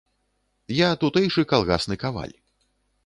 [0.77, 2.35] Я тутэйшы калгасны каваль.